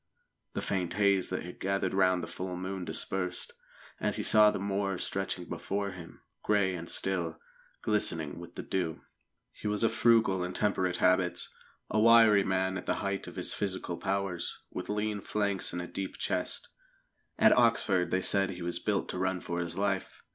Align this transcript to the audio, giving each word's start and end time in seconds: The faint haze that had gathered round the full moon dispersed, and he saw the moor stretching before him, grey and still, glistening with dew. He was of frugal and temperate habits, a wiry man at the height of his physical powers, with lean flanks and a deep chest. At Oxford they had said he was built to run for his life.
The 0.53 0.63
faint 0.63 0.93
haze 0.93 1.29
that 1.29 1.43
had 1.43 1.59
gathered 1.59 1.93
round 1.93 2.23
the 2.23 2.27
full 2.27 2.57
moon 2.57 2.85
dispersed, 2.85 3.53
and 3.99 4.15
he 4.15 4.23
saw 4.23 4.49
the 4.49 4.57
moor 4.57 4.97
stretching 4.97 5.45
before 5.45 5.91
him, 5.91 6.23
grey 6.41 6.73
and 6.73 6.89
still, 6.89 7.37
glistening 7.83 8.39
with 8.39 8.55
dew. 8.71 9.01
He 9.51 9.67
was 9.67 9.83
of 9.83 9.91
frugal 9.91 10.41
and 10.41 10.55
temperate 10.55 10.97
habits, 10.97 11.49
a 11.87 11.99
wiry 11.99 12.43
man 12.43 12.79
at 12.79 12.87
the 12.87 12.95
height 13.05 13.27
of 13.27 13.35
his 13.35 13.53
physical 13.53 13.95
powers, 13.95 14.63
with 14.71 14.89
lean 14.89 15.21
flanks 15.21 15.71
and 15.71 15.83
a 15.83 15.87
deep 15.87 16.17
chest. 16.17 16.69
At 17.37 17.55
Oxford 17.55 18.09
they 18.09 18.17
had 18.17 18.25
said 18.25 18.49
he 18.49 18.63
was 18.63 18.79
built 18.79 19.07
to 19.09 19.19
run 19.19 19.39
for 19.39 19.59
his 19.59 19.77
life. 19.77 20.23